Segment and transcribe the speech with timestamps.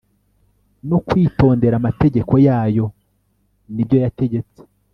[0.89, 2.85] no kwitondera amategeko yayo
[3.73, 4.59] nibyo yategetse